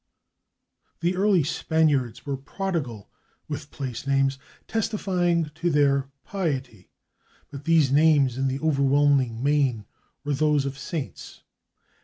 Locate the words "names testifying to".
4.07-5.69